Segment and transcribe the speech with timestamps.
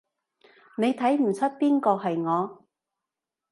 [0.77, 2.65] 你睇唔岀邊個係我？